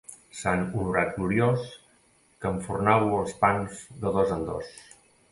[0.37, 1.67] Sant Honorat gloriós,
[2.45, 4.73] que enfornàveu els pans de dos en dos.